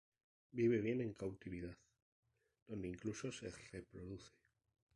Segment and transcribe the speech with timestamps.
[0.51, 1.77] Vive bien en cautividad,
[2.65, 4.31] donde incluso se reproduce.